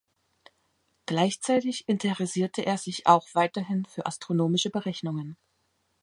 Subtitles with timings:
[1.05, 5.37] Gleichzeitig interessierte er sich auch weiterhin für astronomische Berechnungen.